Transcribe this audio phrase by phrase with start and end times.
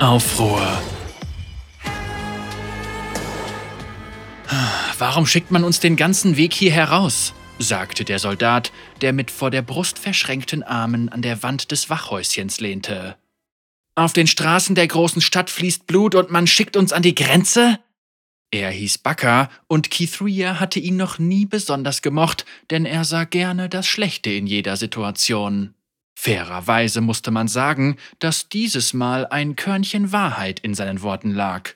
[0.00, 0.82] Aufruhr.
[4.98, 7.32] Warum schickt man uns den ganzen Weg hier heraus?
[7.58, 12.60] sagte der Soldat, der mit vor der Brust verschränkten Armen an der Wand des Wachhäuschens
[12.60, 13.16] lehnte.
[13.94, 17.78] Auf den Straßen der großen Stadt fließt Blut und man schickt uns an die Grenze?
[18.50, 23.70] Er hieß Baka und Kithria hatte ihn noch nie besonders gemocht, denn er sah gerne
[23.70, 25.74] das Schlechte in jeder Situation.
[26.18, 31.74] Fairerweise musste man sagen, dass dieses Mal ein Körnchen Wahrheit in seinen Worten lag.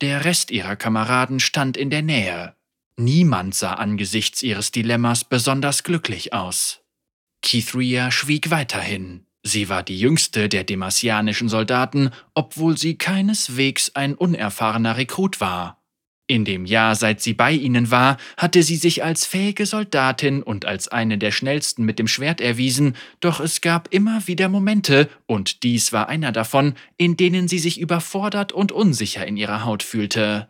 [0.00, 2.54] Der Rest ihrer Kameraden stand in der Nähe.
[2.96, 6.82] Niemand sah angesichts ihres Dilemmas besonders glücklich aus.
[7.42, 9.26] Kithria schwieg weiterhin.
[9.42, 15.83] Sie war die jüngste der demasianischen Soldaten, obwohl sie keineswegs ein unerfahrener Rekrut war.
[16.26, 20.64] In dem Jahr, seit sie bei ihnen war, hatte sie sich als fähige Soldatin und
[20.64, 25.62] als eine der schnellsten mit dem Schwert erwiesen, doch es gab immer wieder Momente, und
[25.62, 30.48] dies war einer davon, in denen sie sich überfordert und unsicher in ihrer Haut fühlte.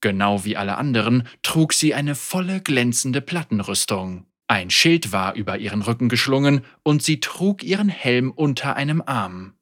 [0.00, 4.26] Genau wie alle anderen trug sie eine volle glänzende Plattenrüstung.
[4.46, 9.54] Ein Schild war über ihren Rücken geschlungen und sie trug ihren Helm unter einem Arm.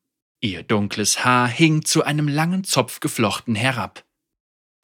[0.42, 4.04] Ihr dunkles Haar hing zu einem langen Zopf geflochten herab.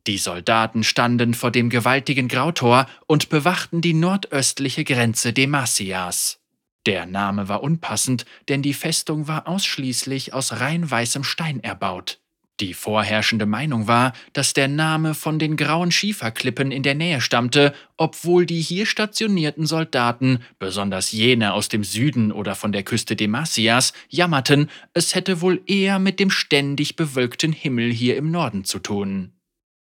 [0.07, 6.39] Die Soldaten standen vor dem gewaltigen Grautor und bewachten die nordöstliche Grenze Demasias.
[6.87, 12.21] Der Name war unpassend, denn die Festung war ausschließlich aus rein weißem Stein erbaut.
[12.61, 17.75] Die vorherrschende Meinung war, dass der Name von den grauen Schieferklippen in der Nähe stammte,
[17.99, 23.93] obwohl die hier stationierten Soldaten, besonders jene aus dem Süden oder von der Küste Demasias,
[24.09, 29.36] jammerten, es hätte wohl eher mit dem ständig bewölkten Himmel hier im Norden zu tun.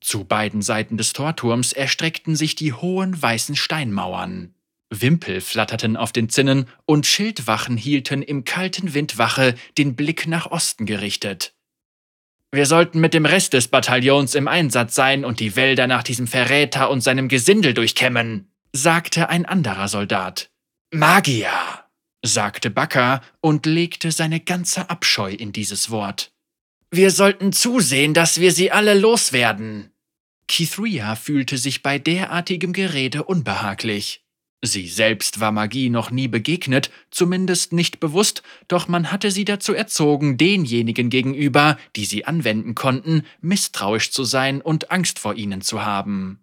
[0.01, 4.53] Zu beiden Seiten des Torturms erstreckten sich die hohen weißen Steinmauern.
[4.89, 10.47] Wimpel flatterten auf den Zinnen und Schildwachen hielten im kalten Wind Wache, den Blick nach
[10.47, 11.53] Osten gerichtet.
[12.51, 16.25] Wir sollten mit dem Rest des Bataillons im Einsatz sein und die Wälder nach diesem
[16.25, 20.49] Verräter und seinem Gesindel durchkämmen, sagte ein anderer Soldat.
[20.91, 21.51] Magier,
[22.25, 26.31] sagte Baka und legte seine ganze Abscheu in dieses Wort.
[26.91, 29.91] Wir sollten zusehen, dass wir sie alle loswerden.
[30.47, 34.23] Kithria fühlte sich bei derartigem Gerede unbehaglich.
[34.61, 39.73] Sie selbst war Magie noch nie begegnet, zumindest nicht bewusst, doch man hatte sie dazu
[39.73, 45.85] erzogen, denjenigen gegenüber, die sie anwenden konnten, misstrauisch zu sein und Angst vor ihnen zu
[45.85, 46.41] haben.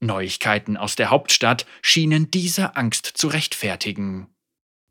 [0.00, 4.28] Neuigkeiten aus der Hauptstadt schienen diese Angst zu rechtfertigen.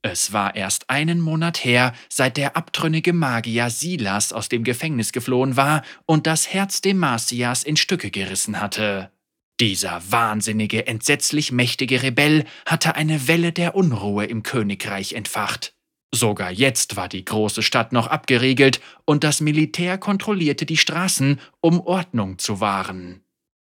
[0.09, 5.57] Es war erst einen Monat her, seit der abtrünnige Magier Silas aus dem Gefängnis geflohen
[5.57, 9.11] war und das Herz Demasias in Stücke gerissen hatte.
[9.59, 15.73] Dieser wahnsinnige, entsetzlich mächtige Rebell hatte eine Welle der Unruhe im Königreich entfacht.
[16.13, 21.81] Sogar jetzt war die große Stadt noch abgeriegelt und das Militär kontrollierte die Straßen, um
[21.81, 23.23] Ordnung zu wahren.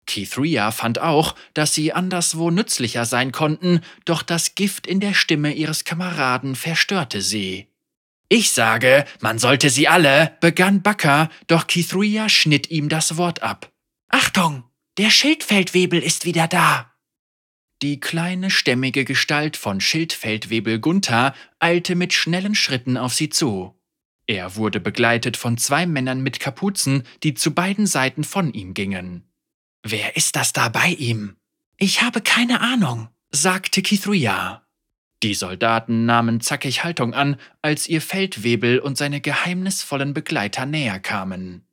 [0.09, 5.53] Kithria fand auch, dass sie anderswo nützlicher sein konnten, doch das Gift in der Stimme
[5.53, 7.67] ihres Kameraden verstörte sie.
[8.27, 13.71] Ich sage, man sollte sie alle, begann Baka, doch Kithria schnitt ihm das Wort ab.
[14.09, 14.63] Achtung,
[14.97, 16.91] der Schildfeldwebel ist wieder da.
[17.83, 23.79] Die kleine stämmige Gestalt von Schildfeldwebel Gunther eilte mit schnellen Schritten auf sie zu.
[24.25, 29.28] Er wurde begleitet von zwei Männern mit Kapuzen, die zu beiden Seiten von ihm gingen.
[29.83, 31.37] Wer ist das da bei ihm?
[31.77, 34.63] Ich habe keine Ahnung, sagte Kithria.
[35.23, 41.65] Die Soldaten nahmen zackig Haltung an, als ihr Feldwebel und seine geheimnisvollen Begleiter näher kamen.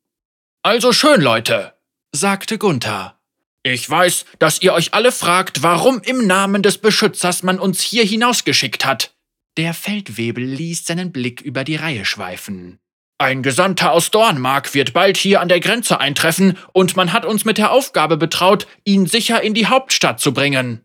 [0.62, 1.74] Also schön, Leute,
[2.12, 3.20] sagte Gunther.
[3.62, 8.04] Ich weiß, dass ihr euch alle fragt, warum im Namen des Beschützers man uns hier
[8.04, 9.14] hinausgeschickt hat.
[9.56, 12.78] Der Feldwebel ließ seinen Blick über die Reihe schweifen.
[13.18, 17.46] Ein Gesandter aus Dornmark wird bald hier an der Grenze eintreffen und man hat uns
[17.46, 20.84] mit der Aufgabe betraut, ihn sicher in die Hauptstadt zu bringen.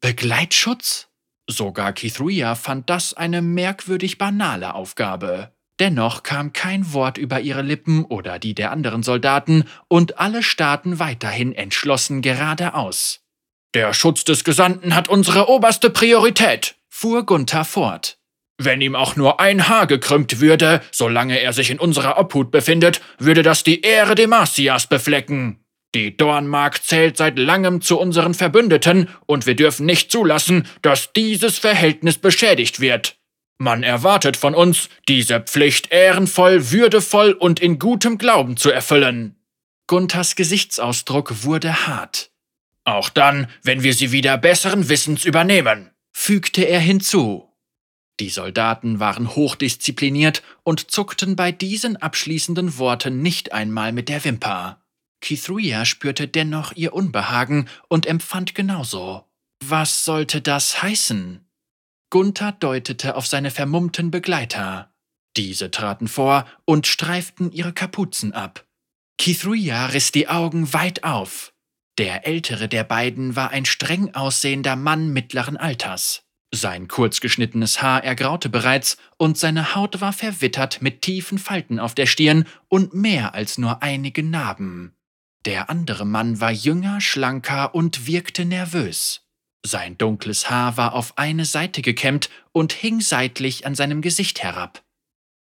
[0.00, 1.08] Begleitschutz?
[1.46, 5.52] Sogar Kithria fand das eine merkwürdig banale Aufgabe.
[5.78, 10.98] Dennoch kam kein Wort über ihre Lippen oder die der anderen Soldaten, und alle starrten
[10.98, 13.20] weiterhin entschlossen geradeaus.
[13.74, 18.17] Der Schutz des Gesandten hat unsere oberste Priorität, fuhr Gunther fort.
[18.60, 23.00] Wenn ihm auch nur ein Haar gekrümmt würde, solange er sich in unserer Obhut befindet,
[23.18, 25.64] würde das die Ehre Demasias beflecken.
[25.94, 31.58] Die Dornmark zählt seit langem zu unseren Verbündeten, und wir dürfen nicht zulassen, dass dieses
[31.58, 33.16] Verhältnis beschädigt wird.
[33.58, 39.36] Man erwartet von uns, diese Pflicht ehrenvoll, würdevoll und in gutem Glauben zu erfüllen.
[39.86, 42.30] Gunthers Gesichtsausdruck wurde hart.
[42.84, 47.47] Auch dann, wenn wir sie wieder besseren Wissens übernehmen, fügte er hinzu.
[48.20, 54.82] Die Soldaten waren hochdiszipliniert und zuckten bei diesen abschließenden Worten nicht einmal mit der Wimper.
[55.20, 59.24] Kithria spürte dennoch ihr Unbehagen und empfand genauso.
[59.64, 61.44] Was sollte das heißen?
[62.10, 64.92] Gunther deutete auf seine vermummten Begleiter.
[65.36, 68.66] Diese traten vor und streiften ihre Kapuzen ab.
[69.18, 71.52] Kithria riss die Augen weit auf.
[71.98, 76.27] Der ältere der beiden war ein streng aussehender Mann mittleren Alters.
[76.54, 81.94] Sein kurz geschnittenes Haar ergraute bereits und seine Haut war verwittert mit tiefen Falten auf
[81.94, 84.94] der Stirn und mehr als nur einige Narben.
[85.44, 89.22] Der andere Mann war jünger, schlanker und wirkte nervös.
[89.64, 94.82] Sein dunkles Haar war auf eine Seite gekämmt und hing seitlich an seinem Gesicht herab.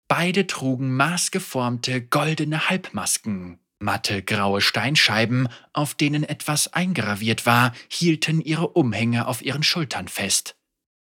[0.07, 3.59] Beide trugen maßgeformte goldene Halbmasken.
[3.79, 10.55] Matte graue Steinscheiben, auf denen etwas eingraviert war, hielten ihre Umhänge auf ihren Schultern fest.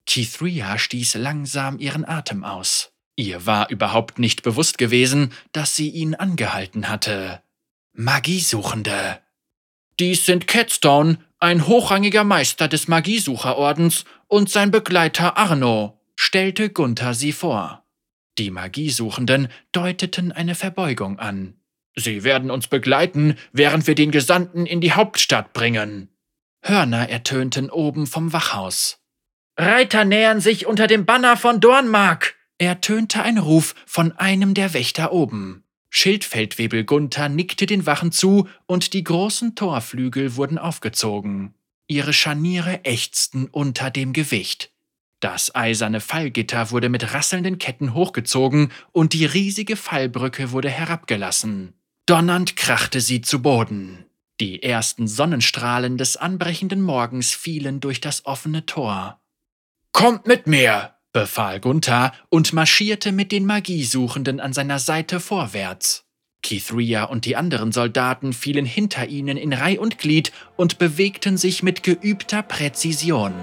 [0.07, 2.92] Kithria stieß langsam ihren Atem aus.
[3.15, 7.42] Ihr war überhaupt nicht bewusst gewesen, dass sie ihn angehalten hatte.
[7.94, 9.19] Magiesuchende.
[10.00, 17.31] Dies sind Catstone, ein hochrangiger Meister des Magiesucherordens, und sein Begleiter Arno, stellte Gunther sie
[17.31, 17.83] vor.
[18.38, 21.56] Die Magiesuchenden deuteten eine Verbeugung an.
[21.95, 26.09] Sie werden uns begleiten, während wir den Gesandten in die Hauptstadt bringen.
[26.62, 29.00] Hörner ertönten oben vom Wachhaus.
[29.57, 35.12] Reiter nähern sich unter dem Banner von Dornmark, ertönte ein Ruf von einem der Wächter
[35.12, 35.63] oben.
[35.89, 41.56] Schildfeldwebel Gunther nickte den Wachen zu und die großen Torflügel wurden aufgezogen.
[41.88, 44.71] Ihre Scharniere ächzten unter dem Gewicht.
[45.19, 51.74] Das eiserne Fallgitter wurde mit rasselnden Ketten hochgezogen und die riesige Fallbrücke wurde herabgelassen.
[52.06, 54.06] Donnernd krachte sie zu Boden.
[54.39, 59.19] Die ersten Sonnenstrahlen des anbrechenden Morgens fielen durch das offene Tor.
[59.92, 66.06] Kommt mit mir, befahl Gunther und marschierte mit den Magiesuchenden an seiner Seite vorwärts.
[66.44, 71.63] Kithria und die anderen Soldaten fielen hinter ihnen in Reih und Glied und bewegten sich
[71.63, 73.34] mit geübter Präzision.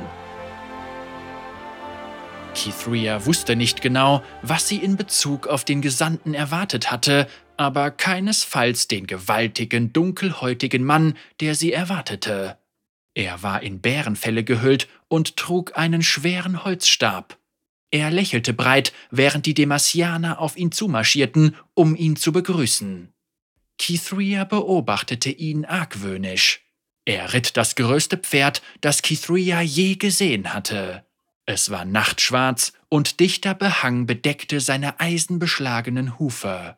[2.54, 7.26] Kithria wusste nicht genau, was sie in Bezug auf den Gesandten erwartet hatte,
[7.56, 12.56] aber keinesfalls den gewaltigen, dunkelhäutigen Mann, der sie erwartete.
[13.14, 17.38] Er war in Bärenfelle gehüllt und trug einen schweren Holzstab.
[17.92, 23.12] Er lächelte breit, während die Demasianer auf ihn zumarschierten, um ihn zu begrüßen.
[23.78, 26.62] Kithria beobachtete ihn argwöhnisch.
[27.04, 31.04] Er ritt das größte Pferd, das Kithria je gesehen hatte.
[31.46, 36.76] Es war nachtschwarz und dichter Behang bedeckte seine eisenbeschlagenen Hufe.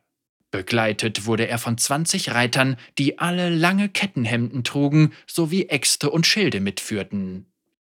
[0.50, 6.60] Begleitet wurde er von 20 Reitern, die alle lange Kettenhemden trugen sowie Äxte und Schilde
[6.60, 7.46] mitführten.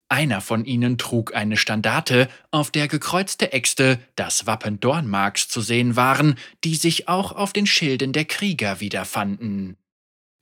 [0.09, 5.97] Einer von ihnen trug eine Standarte, auf der gekreuzte Äxte, das Wappen Dornmarks, zu sehen
[5.97, 9.77] waren, die sich auch auf den Schilden der Krieger wiederfanden.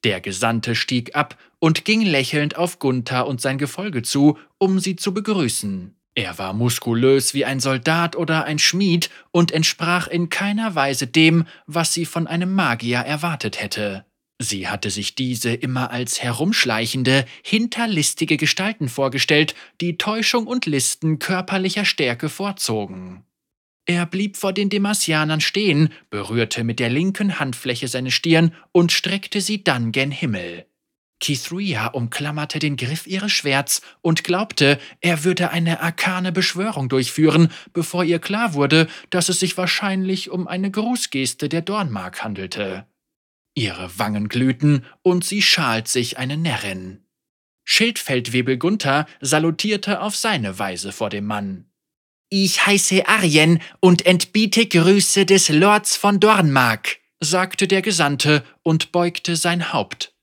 [0.04, 4.96] Der Gesandte stieg ab und ging lächelnd auf Gunther und sein Gefolge zu, um sie
[4.96, 5.96] zu begrüßen.
[6.14, 11.46] Er war muskulös wie ein Soldat oder ein Schmied und entsprach in keiner Weise dem,
[11.66, 14.04] was sie von einem Magier erwartet hätte.
[14.40, 21.84] Sie hatte sich diese immer als herumschleichende, hinterlistige Gestalten vorgestellt, die Täuschung und Listen körperlicher
[21.84, 23.24] Stärke vorzogen.
[23.86, 29.40] Er blieb vor den Demasianern stehen, berührte mit der linken Handfläche seine Stirn und streckte
[29.40, 30.66] sie dann gen Himmel.
[31.20, 38.04] Kithria umklammerte den Griff ihres Schwerts und glaubte, er würde eine arkane Beschwörung durchführen, bevor
[38.04, 42.86] ihr klar wurde, dass es sich wahrscheinlich um eine Grußgeste der Dornmark handelte.
[43.54, 47.04] Ihre Wangen glühten und sie schalt sich eine Närrin.
[47.64, 51.66] Schildfeldwebel Gunther salutierte auf seine Weise vor dem Mann.
[52.30, 59.36] Ich heiße Arjen und entbiete Grüße des Lords von Dornmark, sagte der Gesandte und beugte
[59.36, 60.14] sein Haupt.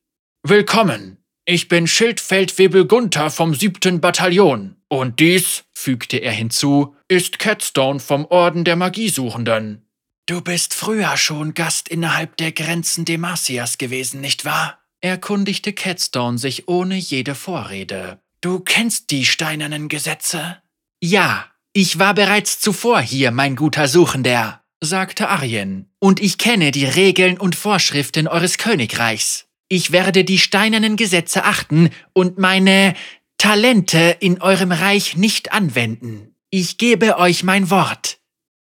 [0.43, 1.17] Willkommen.
[1.45, 4.75] Ich bin Schildfeldwebel Gunther vom siebten Bataillon.
[4.89, 9.87] Und dies, fügte er hinzu, ist Catstone vom Orden der Magiesuchenden.
[10.25, 14.81] Du bist früher schon Gast innerhalb der Grenzen Demasias gewesen, nicht wahr?
[15.01, 18.21] erkundigte Catstone sich ohne jede Vorrede.
[18.39, 20.61] Du kennst die steinernen Gesetze?
[21.01, 26.85] Ja, ich war bereits zuvor hier, mein guter Suchender, sagte Arjen, und ich kenne die
[26.85, 29.47] Regeln und Vorschriften eures Königreichs.
[29.69, 32.93] Ich werde die steinernen Gesetze achten und meine
[33.37, 36.35] Talente in eurem Reich nicht anwenden.
[36.49, 38.19] Ich gebe euch mein Wort.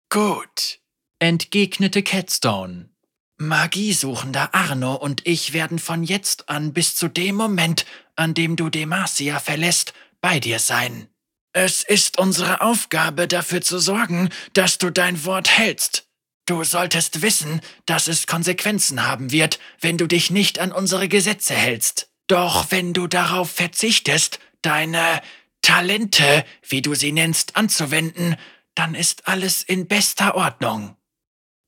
[0.09, 0.78] Gut,
[1.19, 2.89] entgegnete Catstone.
[3.37, 7.85] Magiesuchender Arno und ich werden von jetzt an bis zu dem Moment,
[8.15, 11.07] an dem du Demacia verlässt, bei dir sein.
[11.53, 16.07] Es ist unsere Aufgabe, dafür zu sorgen, dass du dein Wort hältst.
[16.45, 21.53] Du solltest wissen, dass es Konsequenzen haben wird, wenn du dich nicht an unsere Gesetze
[21.53, 22.09] hältst.
[22.27, 25.21] Doch wenn du darauf verzichtest, deine
[25.61, 28.35] Talente, wie du sie nennst, anzuwenden,
[28.75, 30.95] dann ist alles in bester Ordnung.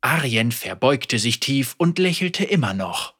[0.02, 3.14] Arjen verbeugte sich tief und lächelte immer noch.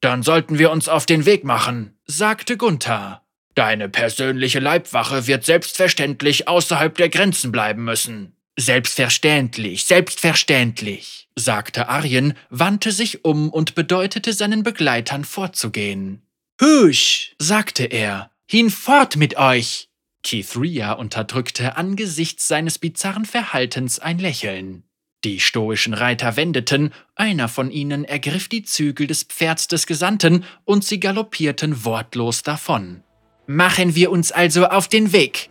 [0.00, 3.22] Dann sollten wir uns auf den Weg machen, sagte Gunther.
[3.54, 8.34] Deine persönliche Leibwache wird selbstverständlich außerhalb der Grenzen bleiben müssen.
[8.56, 16.22] Selbstverständlich, selbstverständlich, sagte Arjen, wandte sich um und bedeutete seinen Begleitern vorzugehen.
[16.60, 19.88] Husch, sagte er, hinfort mit euch!
[20.22, 24.84] Keith Rhea unterdrückte angesichts seines bizarren Verhaltens ein Lächeln.
[25.24, 30.84] Die stoischen Reiter wendeten, einer von ihnen ergriff die Zügel des Pferds des Gesandten und
[30.84, 33.02] sie galoppierten wortlos davon.
[33.46, 35.48] Machen wir uns also auf den Weg,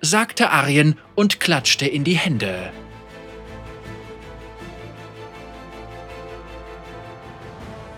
[0.00, 2.72] sagte Arjen und klatschte in die Hände.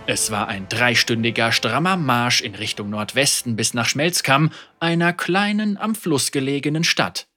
[0.06, 4.50] Es war ein dreistündiger strammer Marsch in Richtung Nordwesten bis nach Schmelzkamm,
[4.80, 7.27] einer kleinen am Fluss gelegenen Stadt.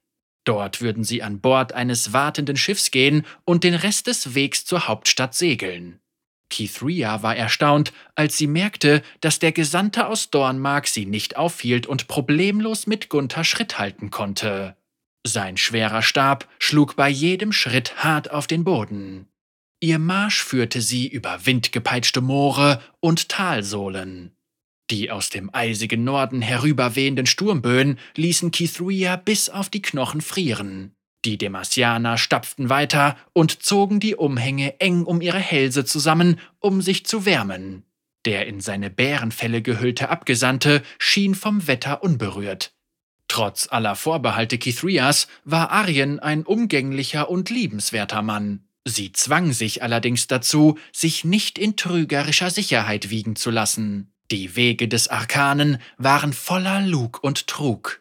[0.44, 4.88] Dort würden sie an Bord eines wartenden Schiffs gehen und den Rest des Wegs zur
[4.88, 6.00] Hauptstadt segeln.
[6.50, 11.86] Keith Rhea war erstaunt, als sie merkte, dass der Gesandte aus Dornmark sie nicht aufhielt
[11.86, 14.76] und problemlos mit Gunther Schritt halten konnte.
[15.24, 19.28] Sein schwerer Stab schlug bei jedem Schritt hart auf den Boden.
[19.80, 24.36] Ihr Marsch führte sie über windgepeitschte Moore und Talsohlen.
[24.92, 30.94] Die aus dem eisigen Norden herüberwehenden Sturmböen ließen Kithria bis auf die Knochen frieren.
[31.24, 37.06] Die Demasianer stapften weiter und zogen die Umhänge eng um ihre Hälse zusammen, um sich
[37.06, 37.84] zu wärmen.
[38.26, 42.74] Der in seine Bärenfelle gehüllte Abgesandte schien vom Wetter unberührt.
[43.28, 48.64] Trotz aller Vorbehalte Kithrias war Arjen ein umgänglicher und liebenswerter Mann.
[48.84, 54.11] Sie zwang sich allerdings dazu, sich nicht in trügerischer Sicherheit wiegen zu lassen.
[54.32, 58.00] Die Wege des Arkanen waren voller Lug und Trug.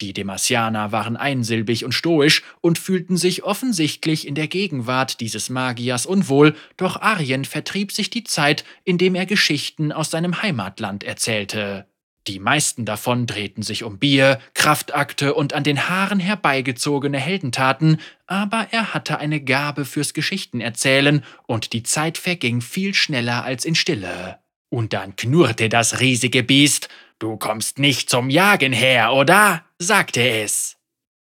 [0.00, 6.06] Die Demasianer waren einsilbig und stoisch und fühlten sich offensichtlich in der Gegenwart dieses Magiers
[6.06, 11.86] unwohl, doch Arjen vertrieb sich die Zeit, indem er Geschichten aus seinem Heimatland erzählte.
[12.26, 18.66] Die meisten davon drehten sich um Bier, Kraftakte und an den Haaren herbeigezogene Heldentaten, aber
[18.72, 24.40] er hatte eine Gabe fürs Geschichtenerzählen und die Zeit verging viel schneller als in Stille.
[24.70, 29.62] Und dann knurrte das riesige Biest, Du kommst nicht zum Jagen her, oder?
[29.78, 30.78] sagte es.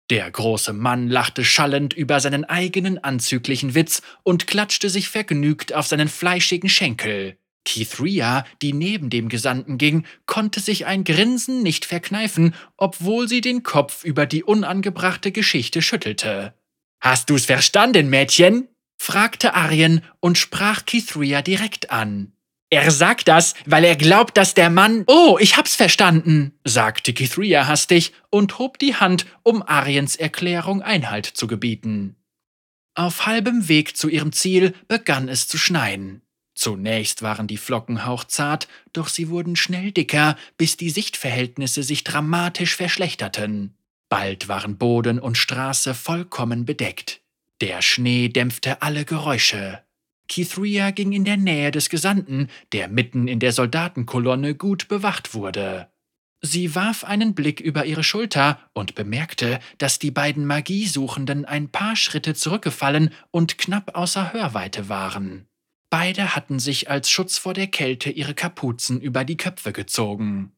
[0.09, 5.87] Der große Mann lachte schallend über seinen eigenen anzüglichen Witz und klatschte sich vergnügt auf
[5.87, 7.37] seinen fleischigen Schenkel.
[7.65, 13.61] Kithria, die neben dem Gesandten ging, konnte sich ein Grinsen nicht verkneifen, obwohl sie den
[13.61, 16.53] Kopf über die unangebrachte Geschichte schüttelte.
[17.01, 18.69] Hast du's verstanden, Mädchen?
[18.97, 22.33] fragte Arjen und sprach Kithria direkt an.
[22.71, 25.03] Er sagt das, weil er glaubt, dass der Mann.
[25.07, 31.25] Oh, ich hab's verstanden, sagte Kithria hastig und hob die Hand, um Ariens Erklärung Einhalt
[31.25, 32.15] zu gebieten.
[32.93, 36.21] Auf halbem Weg zu ihrem Ziel begann es zu schneien.
[36.53, 42.75] Zunächst waren die Flocken hauchzart, doch sie wurden schnell dicker, bis die Sichtverhältnisse sich dramatisch
[42.75, 43.73] verschlechterten.
[44.09, 47.21] Bald waren Boden und Straße vollkommen bedeckt.
[47.61, 49.81] Der Schnee dämpfte alle Geräusche.
[50.29, 55.89] Kithria ging in der Nähe des Gesandten, der mitten in der Soldatenkolonne gut bewacht wurde.
[56.41, 61.97] Sie warf einen Blick über ihre Schulter und bemerkte, dass die beiden Magiesuchenden ein paar
[61.97, 65.47] Schritte zurückgefallen und knapp außer Hörweite waren.
[65.89, 70.53] Beide hatten sich als Schutz vor der Kälte ihre Kapuzen über die Köpfe gezogen.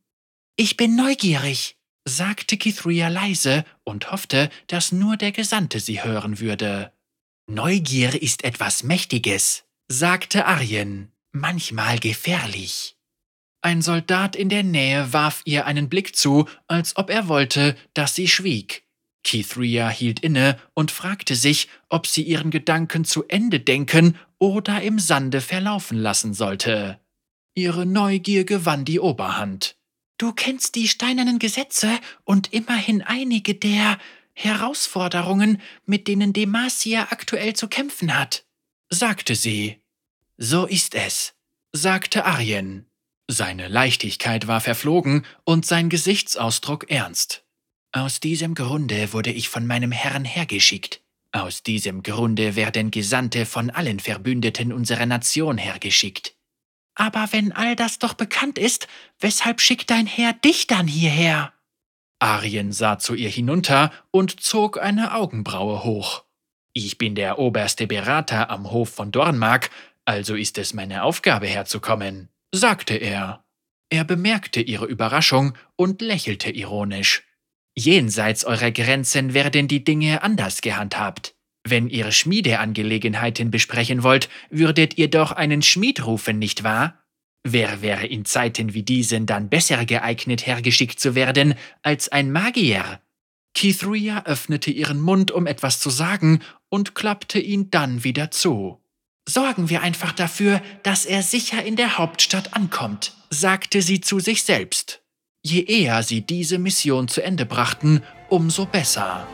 [0.55, 6.91] Ich bin neugierig, sagte Kithria leise und hoffte, dass nur der Gesandte sie hören würde.
[7.53, 12.95] Neugier ist etwas Mächtiges, sagte Arjen, manchmal gefährlich.
[13.61, 18.15] Ein Soldat in der Nähe warf ihr einen Blick zu, als ob er wollte, dass
[18.15, 18.85] sie schwieg.
[19.25, 24.97] Kithria hielt inne und fragte sich, ob sie ihren Gedanken zu Ende denken oder im
[24.97, 27.01] Sande verlaufen lassen sollte.
[27.53, 29.75] Ihre Neugier gewann die Oberhand.
[30.17, 33.97] Du kennst die steinernen Gesetze und immerhin einige der
[34.33, 38.45] Herausforderungen, mit denen Demacia aktuell zu kämpfen hat,
[38.89, 39.81] sagte sie.
[40.37, 41.33] So ist es,
[41.71, 42.85] sagte Arjen.
[43.27, 47.45] Seine Leichtigkeit war verflogen und sein Gesichtsausdruck ernst.
[47.93, 51.01] Aus diesem Grunde wurde ich von meinem Herrn hergeschickt.
[51.31, 56.35] Aus diesem Grunde werden Gesandte von allen Verbündeten unserer Nation hergeschickt.
[56.95, 58.87] Aber wenn all das doch bekannt ist,
[59.19, 61.53] weshalb schickt dein Herr dich dann hierher?
[62.21, 66.23] Arjen sah zu ihr hinunter und zog eine Augenbraue hoch.
[66.73, 69.71] Ich bin der oberste Berater am Hof von Dornmark,
[70.05, 73.43] also ist es meine Aufgabe herzukommen, sagte er.
[73.89, 77.23] Er bemerkte ihre Überraschung und lächelte ironisch.
[77.75, 81.35] Jenseits eurer Grenzen werden die Dinge anders gehandhabt.
[81.63, 87.03] Wenn ihr Schmiedeangelegenheiten besprechen wollt, würdet ihr doch einen Schmied rufen, nicht wahr?
[87.43, 93.01] Wer wäre in Zeiten wie diesen dann besser geeignet, hergeschickt zu werden, als ein Magier?
[93.53, 98.79] Kithria öffnete ihren Mund, um etwas zu sagen, und klappte ihn dann wieder zu.
[99.27, 104.43] Sorgen wir einfach dafür, dass er sicher in der Hauptstadt ankommt, sagte sie zu sich
[104.43, 105.01] selbst.
[105.43, 109.27] Je eher sie diese Mission zu Ende brachten, umso besser.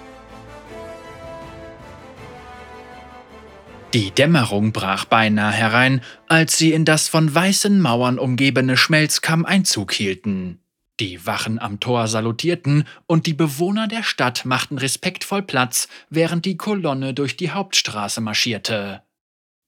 [3.94, 9.94] Die Dämmerung brach beinahe herein, als sie in das von weißen Mauern umgebene Schmelzkamm Einzug
[9.94, 10.60] hielten.
[11.00, 16.58] Die Wachen am Tor salutierten und die Bewohner der Stadt machten respektvoll Platz, während die
[16.58, 19.04] Kolonne durch die Hauptstraße marschierte.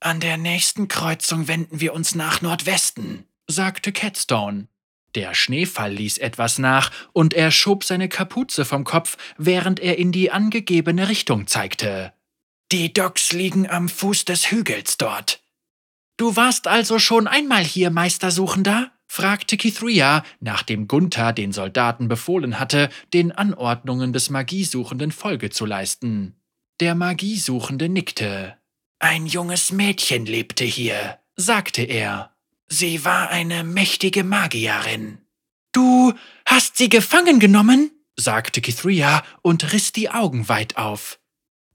[0.01, 4.67] An der nächsten Kreuzung wenden wir uns nach Nordwesten, sagte Catstone.
[5.15, 10.11] Der Schneefall ließ etwas nach und er schob seine Kapuze vom Kopf, während er in
[10.11, 12.11] die angegebene Richtung zeigte.
[12.71, 15.41] Die Docks liegen am Fuß des Hügels dort.
[16.17, 18.91] Du warst also schon einmal hier, Meistersuchender?
[19.07, 26.35] fragte Kithria, nachdem Gunther den Soldaten befohlen hatte, den Anordnungen des Magiesuchenden Folge zu leisten.
[26.79, 28.55] Der Magiesuchende nickte.
[28.99, 32.35] Ein junges Mädchen lebte hier, sagte er.
[32.67, 35.17] Sie war eine mächtige Magierin.
[35.71, 36.13] Du
[36.45, 37.91] hast sie gefangen genommen?
[38.15, 41.18] sagte Kithria und riss die Augen weit auf.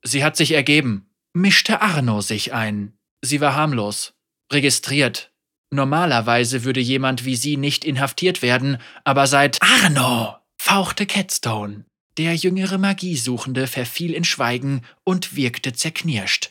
[0.07, 2.93] Sie hat sich ergeben, mischte Arno sich ein.
[3.23, 4.13] Sie war harmlos,
[4.53, 5.33] registriert.
[5.71, 11.85] Normalerweise würde jemand wie sie nicht inhaftiert werden, aber seit Arno fauchte Catstone.
[12.17, 16.51] Der jüngere Magiesuchende verfiel in Schweigen und wirkte zerknirscht.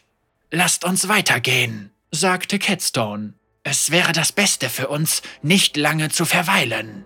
[0.52, 3.34] Lasst uns weitergehen, sagte Catstone.
[3.64, 7.06] Es wäre das Beste für uns, nicht lange zu verweilen.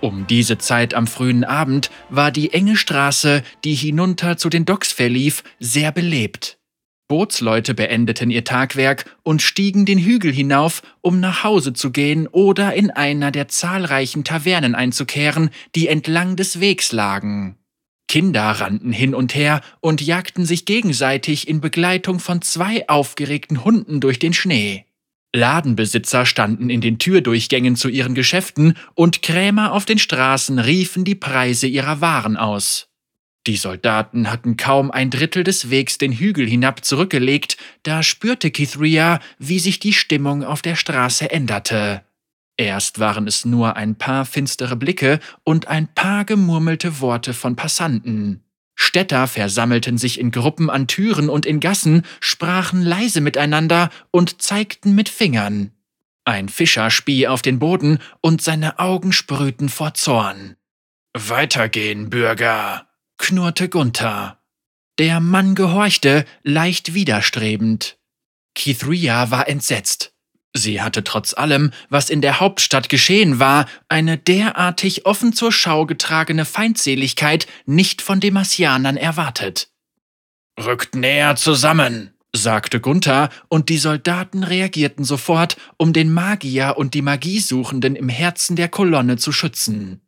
[0.00, 4.92] Um diese Zeit am frühen Abend war die enge Straße, die hinunter zu den Docks
[4.92, 6.58] verlief, sehr belebt.
[7.08, 12.74] Bootsleute beendeten ihr Tagwerk und stiegen den Hügel hinauf, um nach Hause zu gehen oder
[12.74, 17.56] in einer der zahlreichen Tavernen einzukehren, die entlang des Wegs lagen.
[18.08, 24.00] Kinder rannten hin und her und jagten sich gegenseitig in Begleitung von zwei aufgeregten Hunden
[24.00, 24.84] durch den Schnee.
[25.34, 31.14] Ladenbesitzer standen in den Türdurchgängen zu ihren Geschäften und Krämer auf den Straßen riefen die
[31.14, 32.88] Preise ihrer Waren aus.
[33.46, 39.20] Die Soldaten hatten kaum ein Drittel des Wegs den Hügel hinab zurückgelegt, da spürte Kithria,
[39.38, 42.02] wie sich die Stimmung auf der Straße änderte.
[42.56, 48.42] Erst waren es nur ein paar finstere Blicke und ein paar gemurmelte Worte von Passanten.
[48.80, 54.94] Städter versammelten sich in Gruppen an Türen und in Gassen, sprachen leise miteinander und zeigten
[54.94, 55.72] mit Fingern.
[56.24, 60.54] Ein Fischer spie auf den Boden und seine Augen sprühten vor Zorn.
[61.12, 62.86] Weitergehen, Bürger,
[63.18, 64.38] knurrte Gunther.
[64.98, 67.98] Der Mann gehorchte, leicht widerstrebend.
[68.54, 70.14] Kithria war entsetzt.
[70.56, 75.86] Sie hatte trotz allem, was in der Hauptstadt geschehen war, eine derartig offen zur Schau
[75.86, 79.68] getragene Feindseligkeit nicht von den Marsianern erwartet.
[80.58, 87.02] Rückt näher zusammen, sagte Gunther, und die Soldaten reagierten sofort, um den Magier und die
[87.02, 90.00] Magiesuchenden im Herzen der Kolonne zu schützen.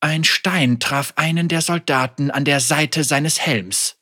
[0.00, 3.95] Ein Stein traf einen der Soldaten an der Seite seines Helms.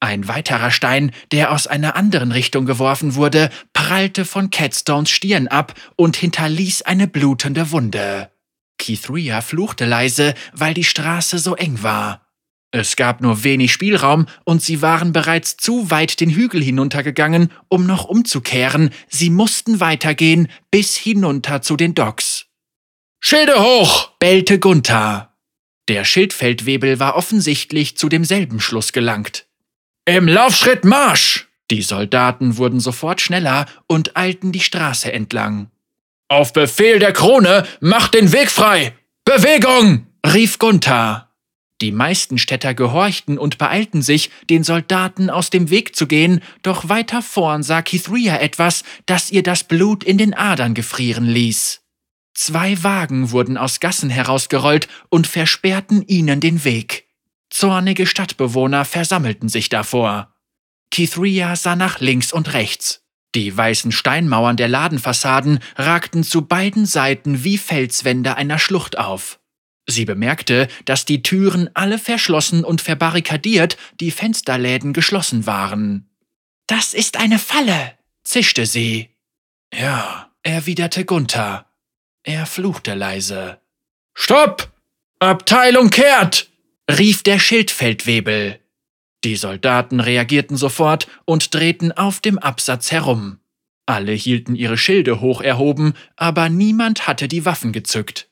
[0.00, 5.74] Ein weiterer Stein, der aus einer anderen Richtung geworfen wurde, prallte von Catstones Stirn ab
[5.94, 8.30] und hinterließ eine blutende Wunde.
[8.78, 12.26] Kithria fluchte leise, weil die Straße so eng war.
[12.72, 17.84] Es gab nur wenig Spielraum und sie waren bereits zu weit den Hügel hinuntergegangen, um
[17.84, 18.90] noch umzukehren.
[19.08, 22.46] Sie mussten weitergehen bis hinunter zu den Docks.
[23.20, 24.12] Schilde hoch!
[24.18, 25.36] bellte Gunther.
[25.88, 29.49] Der Schildfeldwebel war offensichtlich zu demselben Schluss gelangt.
[30.10, 31.46] Im Laufschritt Marsch!
[31.70, 35.70] Die Soldaten wurden sofort schneller und eilten die Straße entlang.
[36.26, 38.92] Auf Befehl der Krone, macht den Weg frei!
[39.24, 40.08] Bewegung!
[40.26, 41.30] rief Gunther.
[41.80, 46.88] Die meisten Städter gehorchten und beeilten sich, den Soldaten aus dem Weg zu gehen, doch
[46.88, 51.82] weiter vorn sah Kithria etwas, das ihr das Blut in den Adern gefrieren ließ.
[52.34, 57.06] Zwei Wagen wurden aus Gassen herausgerollt und versperrten ihnen den Weg.
[57.50, 60.34] Zornige Stadtbewohner versammelten sich davor.
[60.90, 63.04] Kithria sah nach links und rechts.
[63.34, 69.38] Die weißen Steinmauern der Ladenfassaden ragten zu beiden Seiten wie Felswände einer Schlucht auf.
[69.86, 76.08] Sie bemerkte, dass die Türen alle verschlossen und verbarrikadiert, die Fensterläden geschlossen waren.
[76.66, 79.10] Das ist eine Falle, zischte sie.
[79.72, 81.66] Ja, erwiderte Gunther.
[82.22, 83.60] Er fluchte leise.
[84.14, 84.70] Stopp!
[85.18, 86.49] Abteilung kehrt!
[86.98, 88.58] Rief der Schildfeldwebel.
[89.24, 93.38] Die Soldaten reagierten sofort und drehten auf dem Absatz herum.
[93.86, 98.28] Alle hielten ihre Schilde hoch erhoben, aber niemand hatte die Waffen gezückt.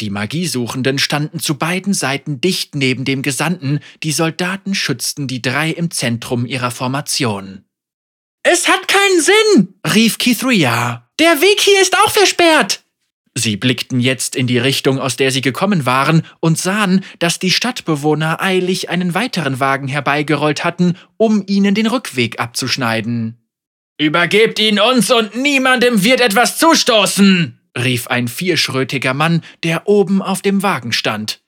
[0.00, 5.70] Die Magiesuchenden standen zu beiden Seiten dicht neben dem Gesandten, die Soldaten schützten die drei
[5.70, 7.64] im Zentrum ihrer Formation.
[8.42, 11.08] Es hat keinen Sinn, rief Kithria.
[11.20, 12.84] Der Weg hier ist auch versperrt.
[13.34, 17.50] Sie blickten jetzt in die Richtung, aus der sie gekommen waren, und sahen, dass die
[17.50, 23.38] Stadtbewohner eilig einen weiteren Wagen herbeigerollt hatten, um ihnen den Rückweg abzuschneiden.
[23.98, 30.42] Übergebt ihn uns und niemandem wird etwas zustoßen, rief ein vierschrötiger Mann, der oben auf
[30.42, 31.40] dem Wagen stand.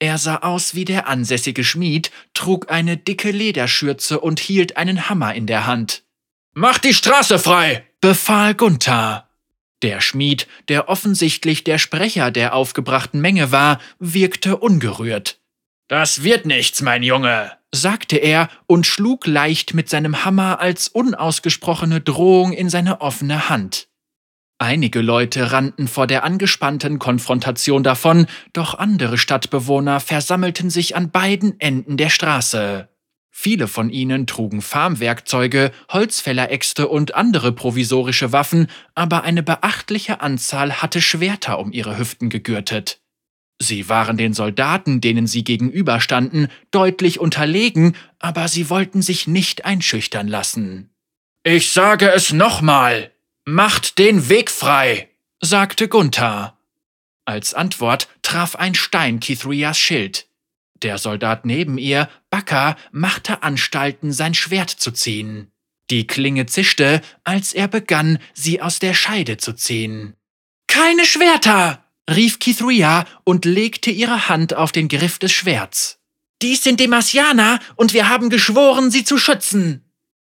[0.00, 5.34] Er sah aus wie der ansässige Schmied, trug eine dicke Lederschürze und hielt einen Hammer
[5.34, 6.04] in der Hand.
[6.54, 9.27] Macht die Straße frei, befahl Gunther.
[9.82, 15.40] Der Schmied, der offensichtlich der Sprecher der aufgebrachten Menge war, wirkte ungerührt.
[15.88, 22.00] Das wird nichts, mein Junge, sagte er und schlug leicht mit seinem Hammer als unausgesprochene
[22.00, 23.88] Drohung in seine offene Hand.
[24.58, 31.60] Einige Leute rannten vor der angespannten Konfrontation davon, doch andere Stadtbewohner versammelten sich an beiden
[31.60, 32.88] Enden der Straße.
[33.40, 41.00] Viele von ihnen trugen Farmwerkzeuge, Holzfälleräxte und andere provisorische Waffen, aber eine beachtliche Anzahl hatte
[41.00, 43.00] Schwerter um ihre Hüften gegürtet.
[43.60, 50.26] Sie waren den Soldaten, denen sie gegenüberstanden, deutlich unterlegen, aber sie wollten sich nicht einschüchtern
[50.26, 50.90] lassen.
[51.44, 53.12] Ich sage es nochmal.
[53.44, 56.58] Macht den Weg frei, sagte Gunther.
[57.24, 60.27] Als Antwort traf ein Stein Kithrias Schild.
[60.82, 65.50] Der Soldat neben ihr, Bakka, machte Anstalten, sein Schwert zu ziehen.
[65.90, 70.14] Die Klinge zischte, als er begann, sie aus der Scheide zu ziehen.
[70.66, 71.84] Keine Schwerter!
[72.08, 75.98] rief Kithria und legte ihre Hand auf den Griff des Schwerts.
[76.40, 79.87] Dies sind Demasianer und wir haben geschworen, sie zu schützen.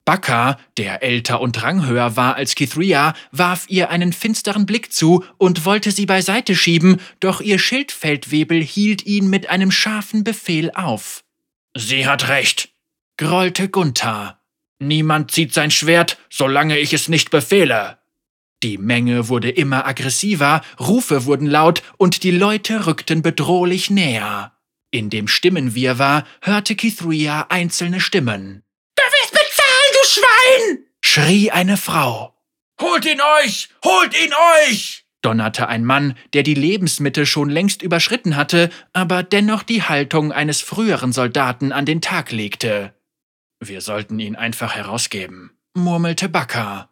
[0.04, 5.64] Bakka, der älter und ranghöher war als Kithria, warf ihr einen finsteren Blick zu und
[5.64, 11.24] wollte sie beiseite schieben, doch ihr Schildfeldwebel hielt ihn mit einem scharfen Befehl auf.
[11.74, 12.68] Sie hat recht,
[13.16, 14.40] grollte Gunther.
[14.78, 17.98] Niemand zieht sein Schwert, solange ich es nicht befehle.
[18.62, 24.52] Die Menge wurde immer aggressiver, Rufe wurden laut und die Leute rückten bedrohlich näher.
[24.90, 28.62] In dem Stimmenwirrwarr hörte Kithria einzelne Stimmen.
[30.44, 30.78] Schwein!
[31.00, 32.34] schrie eine Frau.
[32.80, 33.68] Holt ihn euch!
[33.84, 34.32] Holt ihn
[34.68, 35.04] euch!
[35.24, 40.60] donnerte ein Mann, der die Lebensmittel schon längst überschritten hatte, aber dennoch die Haltung eines
[40.60, 42.94] früheren Soldaten an den Tag legte.
[43.58, 46.90] Wir sollten ihn einfach herausgeben, murmelte Bakka.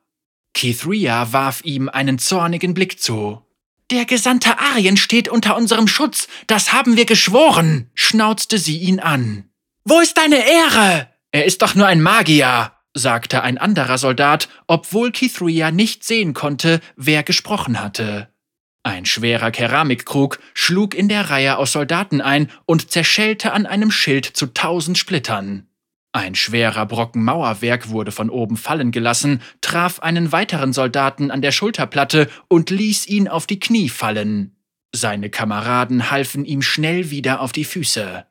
[0.54, 3.44] Kithria warf ihm einen zornigen Blick zu.
[3.90, 9.50] Der Gesandte Arien steht unter unserem Schutz, das haben wir geschworen, schnauzte sie ihn an.
[9.84, 11.08] Wo ist deine Ehre?
[11.32, 16.80] Er ist doch nur ein Magier, sagte ein anderer Soldat, obwohl Kithria nicht sehen konnte,
[16.96, 18.28] wer gesprochen hatte.
[18.84, 24.26] Ein schwerer Keramikkrug schlug in der Reihe aus Soldaten ein und zerschellte an einem Schild
[24.26, 25.68] zu tausend Splittern.
[26.14, 31.52] Ein schwerer Brocken Mauerwerk wurde von oben fallen gelassen, traf einen weiteren Soldaten an der
[31.52, 34.56] Schulterplatte und ließ ihn auf die Knie fallen.
[34.94, 38.26] Seine Kameraden halfen ihm schnell wieder auf die Füße.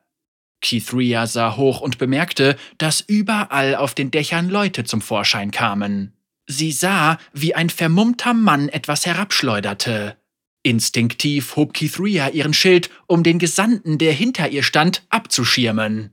[0.62, 6.14] Kithria sah hoch und bemerkte, dass überall auf den Dächern Leute zum Vorschein kamen.
[6.46, 10.16] Sie sah, wie ein vermummter Mann etwas herabschleuderte.
[10.62, 16.12] Instinktiv hob Kithria ihren Schild, um den Gesandten, der hinter ihr stand, abzuschirmen.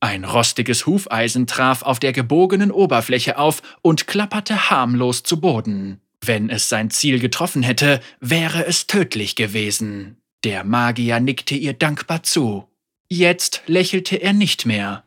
[0.00, 6.00] Ein rostiges Hufeisen traf auf der gebogenen Oberfläche auf und klapperte harmlos zu Boden.
[6.24, 10.16] Wenn es sein Ziel getroffen hätte, wäre es tödlich gewesen.
[10.44, 12.69] Der Magier nickte ihr dankbar zu.
[13.12, 15.02] Jetzt lächelte er nicht mehr.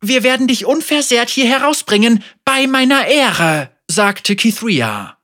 [0.00, 5.18] Wir werden dich unversehrt hier herausbringen, bei meiner Ehre, sagte Kithria.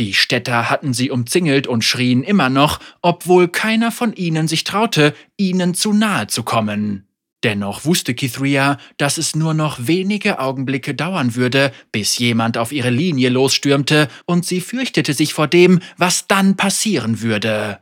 [0.00, 5.14] Die Städter hatten sie umzingelt und schrien immer noch, obwohl keiner von ihnen sich traute,
[5.36, 7.06] ihnen zu nahe zu kommen.
[7.44, 12.90] Dennoch wusste Kithria, dass es nur noch wenige Augenblicke dauern würde, bis jemand auf ihre
[12.90, 17.80] Linie losstürmte, und sie fürchtete sich vor dem, was dann passieren würde.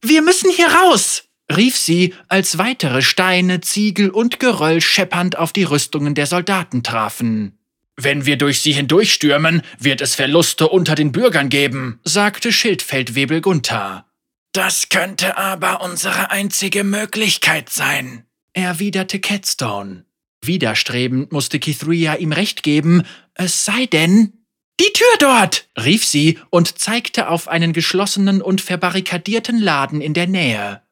[0.00, 5.64] Wir müssen hier raus, rief sie, als weitere Steine, Ziegel und Geröll scheppernd auf die
[5.64, 7.58] Rüstungen der Soldaten trafen.
[7.96, 14.06] Wenn wir durch sie hindurchstürmen, wird es Verluste unter den Bürgern geben, sagte Schildfeldwebel Gunther.
[14.52, 20.04] Das könnte aber unsere einzige Möglichkeit sein, erwiderte Catstone.
[20.44, 24.44] Widerstrebend musste Kithria ihm recht geben, es sei denn.
[24.80, 25.68] Die Tür dort!
[25.78, 30.82] rief sie und zeigte auf einen geschlossenen und verbarrikadierten Laden in der Nähe.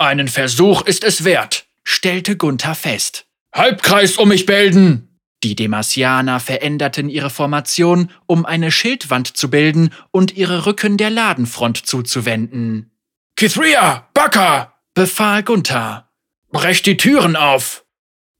[0.00, 3.26] Einen Versuch ist es wert, stellte Gunther fest.
[3.54, 5.20] Halbkreis um mich bilden!
[5.44, 11.86] Die Demasianer veränderten ihre Formation, um eine Schildwand zu bilden und ihre Rücken der Ladenfront
[11.86, 12.92] zuzuwenden.
[13.36, 14.72] Kithria, Baka!
[14.94, 16.08] befahl Gunther.
[16.50, 17.84] Brecht die Türen auf!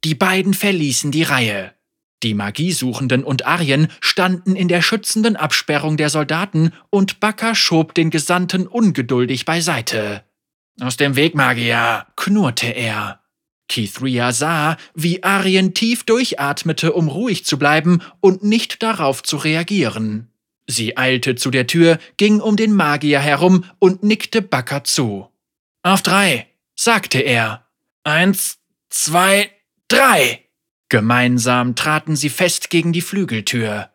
[0.03, 1.75] Die beiden verließen die Reihe.
[2.23, 8.09] Die Magiesuchenden und Arien standen in der schützenden Absperrung der Soldaten und Baka schob den
[8.09, 10.25] Gesandten ungeduldig beiseite.
[10.81, 13.21] Aus dem Weg, Magier, knurrte er.
[13.69, 20.33] Kithria sah, wie Arien tief durchatmete, um ruhig zu bleiben und nicht darauf zu reagieren.
[20.67, 25.29] Sie eilte zu der Tür, ging um den Magier herum und nickte Baka zu.
[25.83, 27.67] Auf drei, sagte er.
[28.03, 29.51] Eins, zwei,
[29.89, 30.47] drei.
[30.89, 33.91] Gemeinsam traten sie fest gegen die Flügeltür.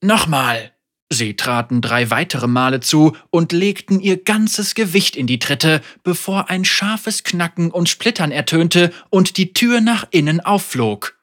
[0.00, 0.71] Nochmal.
[1.12, 6.48] Sie traten drei weitere Male zu und legten ihr ganzes Gewicht in die Tritte, bevor
[6.48, 11.18] ein scharfes Knacken und Splittern ertönte und die Tür nach innen aufflog.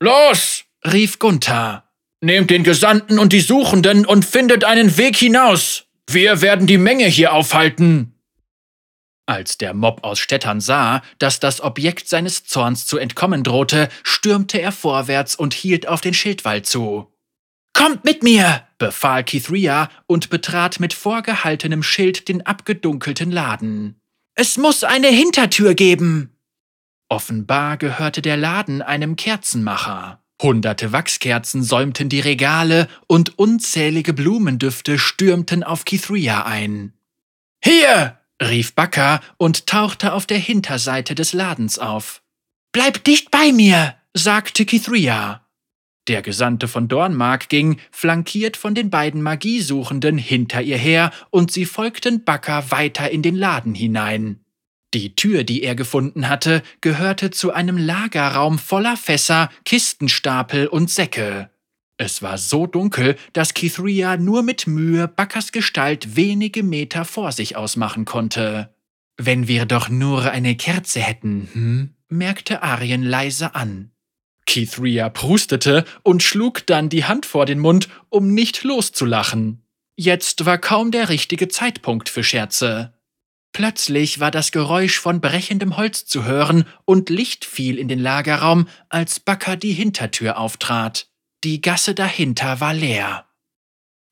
[0.00, 0.64] Los!
[0.90, 1.84] rief Gunther.
[2.22, 5.84] Nehmt den Gesandten und die Suchenden und findet einen Weg hinaus.
[6.08, 8.14] Wir werden die Menge hier aufhalten.
[9.26, 14.62] Als der Mob aus Städtern sah, dass das Objekt seines Zorns zu entkommen drohte, stürmte
[14.62, 17.12] er vorwärts und hielt auf den Schildwall zu.
[17.74, 18.65] Kommt mit mir!
[18.78, 24.00] Befahl Kithria und betrat mit vorgehaltenem Schild den abgedunkelten Laden.
[24.34, 26.36] Es muss eine Hintertür geben!
[27.08, 30.22] Offenbar gehörte der Laden einem Kerzenmacher.
[30.42, 36.92] Hunderte Wachskerzen säumten die Regale und unzählige Blumendüfte stürmten auf Kithria ein.
[37.62, 38.18] Hier!
[38.42, 42.22] rief Baka und tauchte auf der Hinterseite des Ladens auf.
[42.70, 45.45] Bleib dicht bei mir, sagte Kithria.
[46.08, 51.64] Der Gesandte von Dornmark ging, flankiert von den beiden Magiesuchenden, hinter ihr her, und sie
[51.64, 54.40] folgten Baka weiter in den Laden hinein.
[54.94, 61.50] Die Tür, die er gefunden hatte, gehörte zu einem Lagerraum voller Fässer, Kistenstapel und Säcke.
[61.98, 67.56] Es war so dunkel, dass Kithria nur mit Mühe Backers Gestalt wenige Meter vor sich
[67.56, 68.74] ausmachen konnte.
[69.16, 71.90] Wenn wir doch nur eine Kerze hätten, hm?
[72.08, 73.90] merkte Arien leise an.
[74.46, 79.62] Kithria prustete und schlug dann die Hand vor den Mund, um nicht loszulachen.
[79.96, 82.94] Jetzt war kaum der richtige Zeitpunkt für Scherze.
[83.52, 88.68] Plötzlich war das Geräusch von brechendem Holz zu hören und Licht fiel in den Lagerraum,
[88.90, 91.08] als Bakker die Hintertür auftrat.
[91.42, 93.26] Die Gasse dahinter war leer.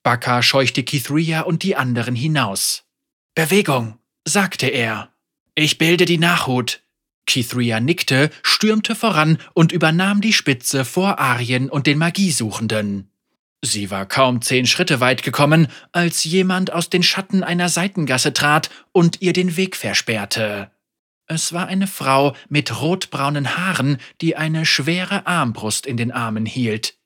[0.03, 2.85] Baka scheuchte Kithria und die anderen hinaus.
[3.35, 5.13] Bewegung, sagte er.
[5.55, 6.84] Ich bilde die Nachhut.
[7.27, 13.11] Kithria nickte, stürmte voran und übernahm die Spitze vor Arien und den Magiesuchenden.
[13.63, 18.69] Sie war kaum zehn Schritte weit gekommen, als jemand aus den Schatten einer Seitengasse trat
[18.93, 20.71] und ihr den Weg versperrte.
[21.27, 26.99] Es war eine Frau mit rotbraunen Haaren, die eine schwere Armbrust in den Armen hielt.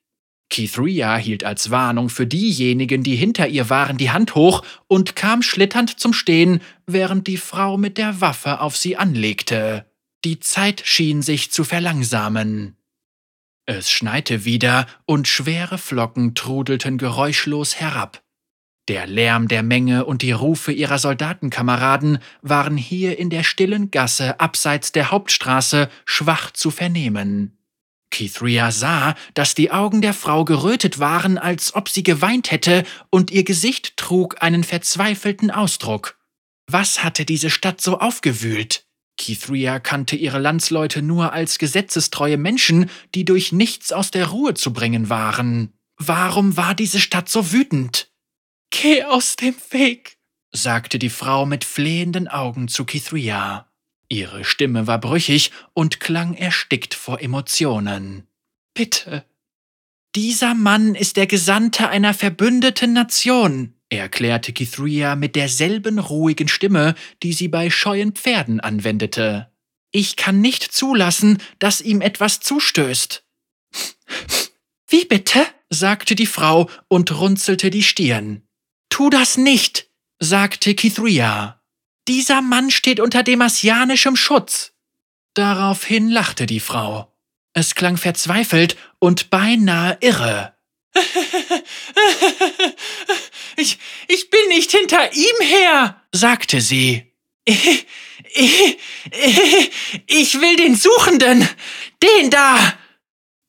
[0.49, 5.41] Kithria hielt als Warnung für diejenigen, die hinter ihr waren, die Hand hoch und kam
[5.41, 9.85] schlitternd zum Stehen, während die Frau mit der Waffe auf sie anlegte.
[10.25, 12.75] Die Zeit schien sich zu verlangsamen.
[13.65, 18.21] Es schneite wieder und schwere Flocken trudelten geräuschlos herab.
[18.89, 24.39] Der Lärm der Menge und die Rufe ihrer Soldatenkameraden waren hier in der stillen Gasse
[24.39, 27.55] abseits der Hauptstraße schwach zu vernehmen.
[28.09, 33.29] Kithria sah, dass die Augen der Frau gerötet waren, als ob sie geweint hätte, und
[33.29, 36.17] ihr Gesicht trug einen verzweifelten Ausdruck.
[36.65, 38.88] Was hatte diese Stadt so aufgewühlt?
[39.19, 44.73] Kithria kannte ihre Landsleute nur als gesetzestreue Menschen, die durch nichts aus der Ruhe zu
[44.73, 45.73] bringen waren.
[45.97, 48.09] Warum war diese Stadt so wütend?
[48.71, 50.17] Geh aus dem Weg,
[50.51, 53.67] sagte die Frau mit flehenden Augen zu Kithria.
[54.07, 58.25] Ihre Stimme war brüchig und klang erstickt vor Emotionen.
[58.73, 59.25] Bitte.
[60.15, 67.33] Dieser Mann ist der Gesandte einer verbündeten Nation, erklärte Kithria mit derselben ruhigen Stimme, die
[67.33, 69.51] sie bei scheuen Pferden anwendete.
[69.91, 73.23] Ich kann nicht zulassen, dass ihm etwas zustößt.
[74.87, 75.45] Wie bitte?
[75.69, 78.43] sagte die Frau und runzelte die Stirn.
[78.89, 81.61] Tu das nicht, sagte Kithria.
[82.07, 84.73] Dieser Mann steht unter demasianischem Schutz.
[85.35, 87.15] Daraufhin lachte die Frau.
[87.53, 90.55] Es klang verzweifelt und beinahe irre.
[93.59, 97.11] Ich, ich bin nicht hinter ihm her, sagte sie.
[97.43, 97.85] Ich,
[100.07, 101.47] ich, will den Suchenden,
[102.01, 102.73] den da.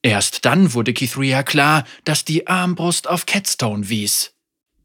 [0.03, 4.35] Erst dann wurde Kithria klar, dass die Armbrust auf Catstone wies.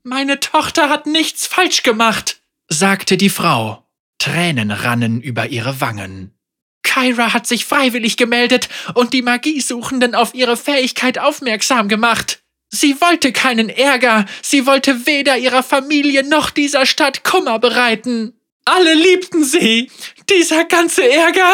[0.03, 3.83] Meine Tochter hat nichts falsch gemacht, sagte die Frau.
[4.19, 6.37] Tränen rannen über ihre Wangen.
[6.83, 12.44] Kyra hat sich freiwillig gemeldet und die Magiesuchenden auf ihre Fähigkeit aufmerksam gemacht.
[12.75, 18.33] Sie wollte keinen Ärger, sie wollte weder ihrer Familie noch dieser Stadt Kummer bereiten.
[18.65, 19.89] Alle liebten sie.
[20.29, 21.53] Dieser ganze Ärger.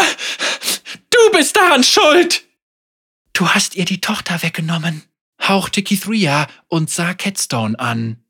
[1.11, 2.43] Du bist daran schuld.
[3.33, 5.03] Du hast ihr die Tochter weggenommen,
[5.41, 8.23] hauchte Kithria und sah Catstone an.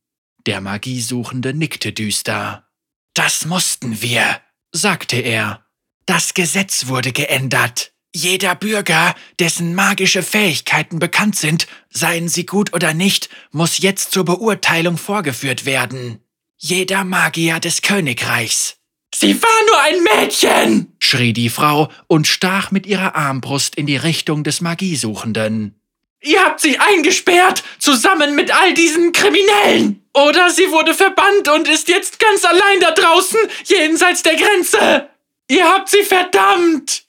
[0.46, 2.68] Der Magiesuchende nickte düster.
[3.14, 4.42] Das mussten wir,
[4.74, 5.66] sagte er.
[6.06, 7.91] Das Gesetz wurde geändert.
[8.14, 14.26] Jeder Bürger, dessen magische Fähigkeiten bekannt sind, seien sie gut oder nicht, muss jetzt zur
[14.26, 16.20] Beurteilung vorgeführt werden.
[16.58, 18.78] Jeder Magier des Königreichs.
[19.16, 20.94] Sie war nur ein Mädchen!
[21.00, 25.76] schrie die Frau und stach mit ihrer Armbrust in die Richtung des Magiesuchenden.
[26.22, 30.04] Ihr habt sie eingesperrt, zusammen mit all diesen Kriminellen!
[30.14, 35.10] Oder sie wurde verbannt und ist jetzt ganz allein da draußen, jenseits der Grenze!
[35.50, 37.06] Ihr habt sie verdammt!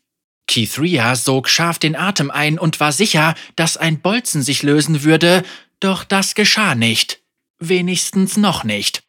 [0.46, 5.44] Kithria sog scharf den Atem ein und war sicher, dass ein Bolzen sich lösen würde,
[5.80, 7.20] doch das geschah nicht.
[7.58, 9.02] Wenigstens noch nicht.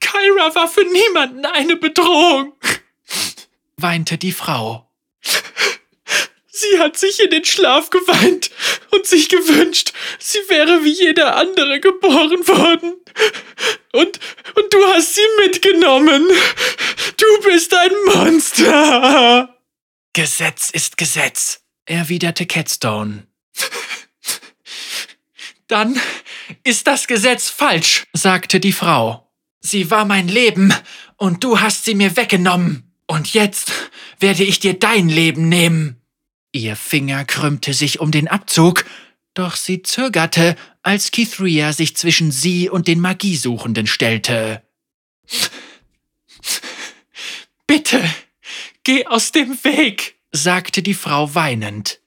[0.00, 2.54] Kyra war für niemanden eine Bedrohung,
[3.76, 4.90] weinte die Frau.
[6.56, 8.50] Sie hat sich in den Schlaf geweint
[8.90, 12.94] und sich gewünscht, sie wäre wie jeder andere geboren worden.
[13.92, 14.20] Und,
[14.54, 16.28] und du hast sie mitgenommen.
[17.16, 19.53] Du bist ein Monster.
[20.14, 23.26] Gesetz ist Gesetz, erwiderte Catstone.
[25.66, 26.00] Dann
[26.62, 29.28] ist das Gesetz falsch, sagte die Frau.
[29.60, 30.72] Sie war mein Leben
[31.16, 32.94] und du hast sie mir weggenommen.
[33.08, 33.72] Und jetzt
[34.20, 36.00] werde ich dir dein Leben nehmen.
[36.52, 38.84] Ihr Finger krümmte sich um den Abzug,
[39.34, 44.62] doch sie zögerte, als Kithria sich zwischen sie und den Magiesuchenden stellte.
[47.66, 48.00] Bitte,
[48.84, 52.00] geh aus dem Weg, sagte die Frau weinend.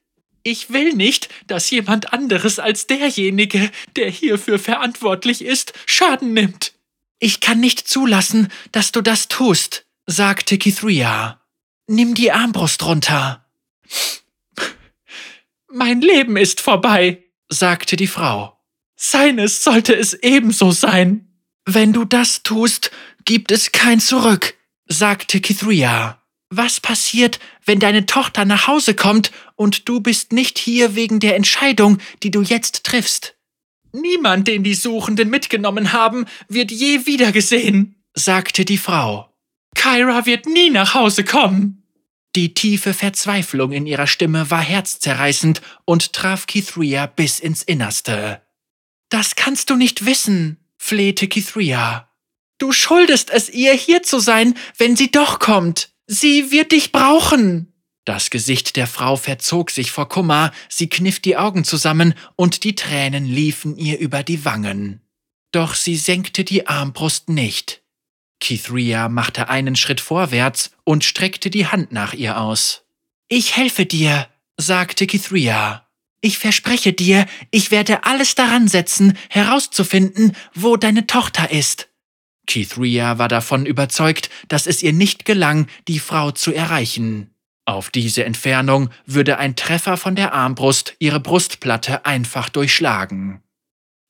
[0.43, 6.73] Ich will nicht, dass jemand anderes als derjenige, der hierfür verantwortlich ist, Schaden nimmt.
[7.19, 11.41] Ich kann nicht zulassen, dass du das tust, sagte Kithria.
[11.87, 13.45] Nimm die Armbrust runter.
[15.69, 18.57] Mein Leben ist vorbei, sagte die Frau.
[18.95, 21.27] Seines sollte es ebenso sein.
[21.65, 22.91] Wenn du das tust,
[23.25, 24.55] gibt es kein Zurück,
[24.87, 26.21] sagte Kithria.
[26.49, 31.35] Was passiert, wenn deine Tochter nach Hause kommt und du bist nicht hier wegen der
[31.35, 33.35] Entscheidung, die du jetzt triffst?
[33.91, 39.33] Niemand, den die Suchenden mitgenommen haben, wird je wiedergesehen, sagte die Frau.
[39.75, 41.83] Kyra wird nie nach Hause kommen.
[42.35, 48.41] Die tiefe Verzweiflung in ihrer Stimme war herzzerreißend und traf Kithria bis ins Innerste.
[49.09, 52.11] Das kannst du nicht wissen, flehte Kithria.
[52.57, 55.96] Du schuldest es ihr, hier zu sein, wenn sie doch kommt.
[56.07, 57.73] Sie wird dich brauchen.
[58.05, 62.73] Das Gesicht der Frau verzog sich vor Kummer, sie kniff die Augen zusammen und die
[62.73, 65.01] Tränen liefen ihr über die Wangen.
[65.51, 67.83] Doch sie senkte die Armbrust nicht.
[68.39, 72.83] Kithria machte einen Schritt vorwärts und streckte die Hand nach ihr aus.
[73.27, 75.85] Ich helfe dir, sagte Kithria.
[76.21, 81.89] Ich verspreche dir, ich werde alles daran setzen, herauszufinden, wo deine Tochter ist.
[82.47, 87.29] Kithria war davon überzeugt, dass es ihr nicht gelang, die Frau zu erreichen.
[87.65, 93.41] Auf diese Entfernung würde ein Treffer von der Armbrust ihre Brustplatte einfach durchschlagen.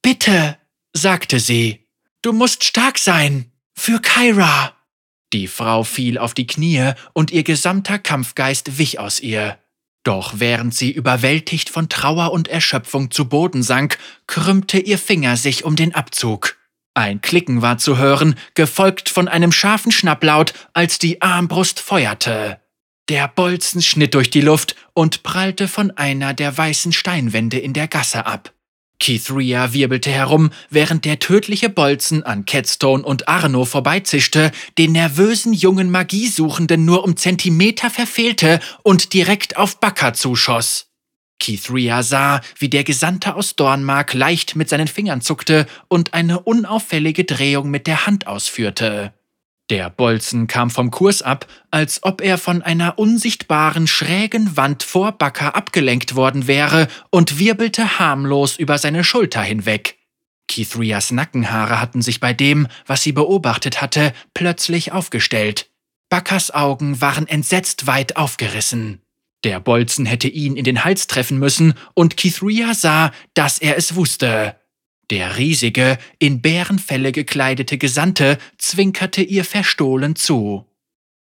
[0.04, 0.58] Bitte,
[0.94, 1.88] sagte sie,
[2.22, 3.52] du musst stark sein.
[3.74, 4.74] Für Kyra!
[5.34, 9.58] Die Frau fiel auf die Knie und ihr gesamter Kampfgeist wich aus ihr.
[10.04, 15.66] Doch während sie überwältigt von Trauer und Erschöpfung zu Boden sank, krümmte ihr Finger sich
[15.66, 16.57] um den Abzug.
[16.98, 22.60] Ein Klicken war zu hören, gefolgt von einem scharfen Schnapplaut, als die Armbrust feuerte.
[23.08, 27.88] Der Bolzen schnitt durch die Luft und prallte von einer der weißen Steinwände in der
[27.88, 28.52] Gasse ab.
[29.00, 35.54] Keith Rhea wirbelte herum, während der tödliche Bolzen an Catstone und Arno vorbeizischte, den nervösen
[35.54, 40.87] jungen Magiesuchenden nur um Zentimeter verfehlte und direkt auf Baka zuschoss.
[41.40, 46.42] Keith Rhea sah, wie der Gesandte aus Dornmark leicht mit seinen Fingern zuckte und eine
[46.42, 49.14] unauffällige Drehung mit der Hand ausführte.
[49.70, 55.12] Der Bolzen kam vom Kurs ab, als ob er von einer unsichtbaren schrägen Wand vor
[55.12, 59.98] Bakker abgelenkt worden wäre und wirbelte harmlos über seine Schulter hinweg.
[60.48, 65.70] Kithrias Nackenhaare hatten sich bei dem, was sie beobachtet hatte, plötzlich aufgestellt.
[66.10, 69.02] Bakkers Augen waren entsetzt weit aufgerissen.
[69.44, 73.96] Der Bolzen hätte ihn in den Hals treffen müssen, und Kithria sah, dass er es
[73.96, 74.56] wusste.
[75.10, 80.66] Der riesige, in Bärenfelle gekleidete Gesandte zwinkerte ihr verstohlen zu.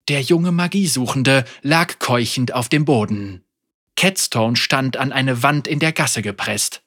[0.08, 3.44] Der junge Magiesuchende lag keuchend auf dem Boden.
[3.96, 6.82] Catstone stand an eine Wand in der Gasse gepresst.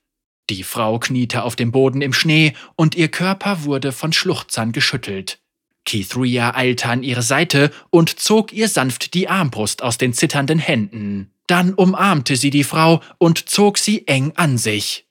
[0.50, 5.43] Die Frau kniete auf dem Boden im Schnee und ihr Körper wurde von Schluchzern geschüttelt.
[5.86, 11.32] Kithria eilte an ihre Seite und zog ihr sanft die Armbrust aus den zitternden Händen.
[11.48, 15.06] Dann umarmte sie die Frau und zog sie eng an sich.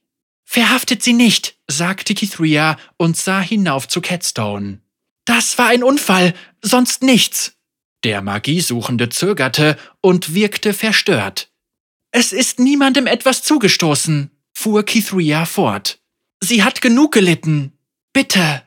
[0.44, 4.80] Verhaftet sie nicht, sagte Kithria und sah hinauf zu Catstone.
[5.24, 7.54] Das war ein Unfall, sonst nichts.
[8.04, 11.50] Der Magiesuchende zögerte und wirkte verstört.
[12.10, 16.00] Es ist niemandem etwas zugestoßen, fuhr Kithria fort.
[16.40, 17.78] Sie hat genug gelitten.
[18.12, 18.62] Bitte.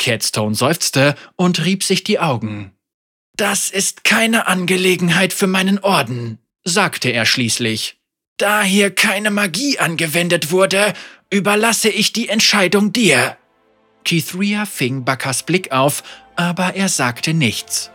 [0.00, 2.72] Catstone seufzte und rieb sich die Augen.
[3.36, 8.00] Das ist keine Angelegenheit für meinen Orden, sagte er schließlich.
[8.36, 10.94] Da hier keine Magie angewendet wurde,
[11.30, 13.36] überlasse ich die Entscheidung dir.
[14.04, 16.02] Kithria fing Bakkers Blick auf,
[16.34, 17.90] aber er sagte nichts.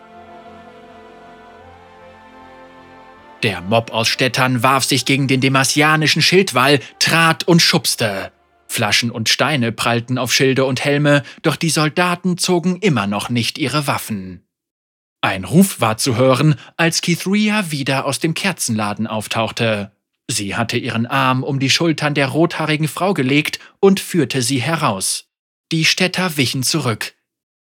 [3.41, 8.31] Der Mob aus Städtern warf sich gegen den demasianischen Schildwall, trat und schubste.
[8.67, 13.57] Flaschen und Steine prallten auf Schilde und Helme, doch die Soldaten zogen immer noch nicht
[13.57, 14.45] ihre Waffen.
[15.21, 19.91] Ein Ruf war zu hören, als Kithria wieder aus dem Kerzenladen auftauchte.
[20.27, 25.25] Sie hatte ihren Arm um die Schultern der rothaarigen Frau gelegt und führte sie heraus.
[25.71, 27.13] Die Städter wichen zurück.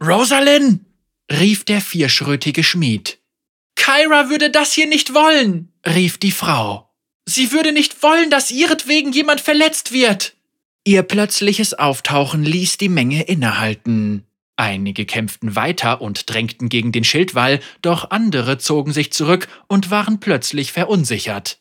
[0.03, 0.85] Rosalind!
[1.31, 3.19] rief der vierschrötige Schmied.
[3.75, 6.89] Kyra würde das hier nicht wollen, rief die Frau.
[7.25, 10.36] Sie würde nicht wollen, dass ihretwegen jemand verletzt wird.
[10.87, 14.25] Ihr plötzliches Auftauchen ließ die Menge innehalten.
[14.55, 20.21] Einige kämpften weiter und drängten gegen den Schildwall, doch andere zogen sich zurück und waren
[20.21, 21.59] plötzlich verunsichert.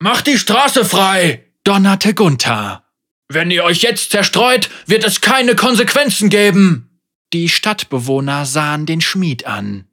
[0.00, 1.44] Macht die Straße frei!
[1.62, 2.82] donnerte Gunther.
[3.28, 7.00] Wenn ihr euch jetzt zerstreut, wird es keine Konsequenzen geben!
[7.32, 9.86] Die Stadtbewohner sahen den Schmied an.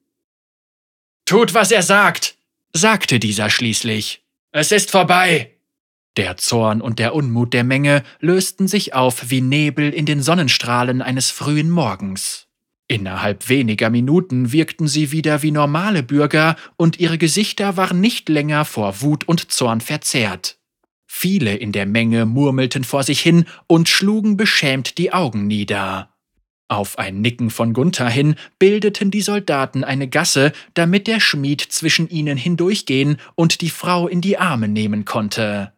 [1.25, 2.33] Tut, was er sagt,
[2.73, 4.23] sagte dieser schließlich.
[4.51, 5.50] Es ist vorbei.
[6.17, 11.01] Der Zorn und der Unmut der Menge lösten sich auf wie Nebel in den Sonnenstrahlen
[11.01, 12.47] eines frühen Morgens.
[12.89, 18.65] Innerhalb weniger Minuten wirkten sie wieder wie normale Bürger und ihre Gesichter waren nicht länger
[18.65, 20.57] vor Wut und Zorn verzerrt.
[21.07, 26.09] Viele in der Menge murmelten vor sich hin und schlugen beschämt die Augen nieder.
[26.67, 32.09] Auf ein Nicken von Gunther hin bildeten die Soldaten eine Gasse, damit der Schmied zwischen
[32.09, 35.71] ihnen hindurchgehen und die Frau in die Arme nehmen konnte.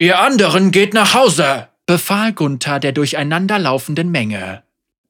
[0.00, 4.62] Ihr anderen geht nach Hause, befahl Gunther der durcheinanderlaufenden Menge.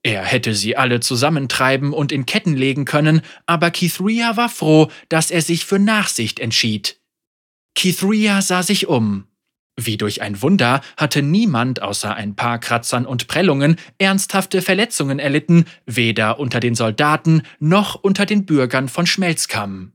[0.02, 5.30] Er hätte sie alle zusammentreiben und in Ketten legen können, aber Kithria war froh, dass
[5.30, 6.98] er sich für Nachsicht entschied.
[7.74, 9.26] Kithria sah sich um.
[9.76, 15.66] Wie durch ein Wunder hatte niemand außer ein paar Kratzern und Prellungen ernsthafte Verletzungen erlitten,
[15.84, 19.92] weder unter den Soldaten noch unter den Bürgern von Schmelzkamm.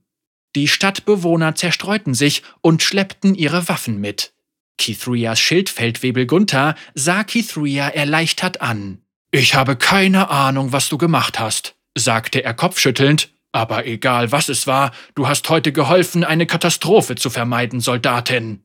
[0.55, 4.32] Die Stadtbewohner zerstreuten sich und schleppten ihre Waffen mit.
[4.77, 8.99] Kithrias Schildfeldwebel Gunther sah Kithria erleichtert an.
[9.31, 14.67] Ich habe keine Ahnung, was du gemacht hast, sagte er kopfschüttelnd, aber egal was es
[14.67, 18.63] war, du hast heute geholfen, eine Katastrophe zu vermeiden, Soldatin.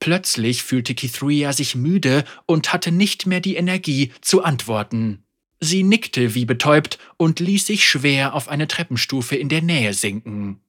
[0.00, 5.24] Plötzlich fühlte Kithria sich müde und hatte nicht mehr die Energie zu antworten.
[5.60, 10.60] Sie nickte wie betäubt und ließ sich schwer auf eine Treppenstufe in der Nähe sinken.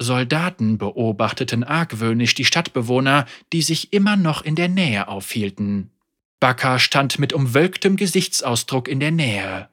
[0.00, 5.90] Soldaten beobachteten argwöhnisch die Stadtbewohner, die sich immer noch in der Nähe aufhielten.
[6.40, 9.68] Bakker stand mit umwölktem Gesichtsausdruck in der Nähe.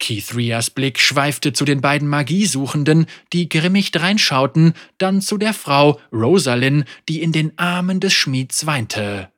[0.00, 6.84] Kithrias Blick schweifte zu den beiden Magiesuchenden, die grimmig dreinschauten, dann zu der Frau Rosalyn,
[7.08, 9.30] die in den Armen des Schmieds weinte.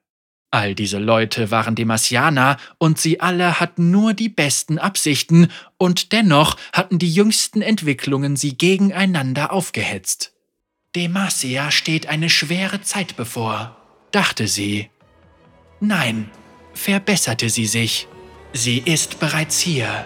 [0.53, 6.57] All diese Leute waren Demasianer und sie alle hatten nur die besten Absichten und dennoch
[6.73, 10.33] hatten die jüngsten Entwicklungen sie gegeneinander aufgehetzt.
[10.97, 13.77] Demacia steht eine schwere Zeit bevor,
[14.11, 14.91] dachte sie.
[15.79, 16.29] Nein,
[16.75, 18.09] verbesserte sie sich.
[18.53, 20.05] Sie ist bereits hier.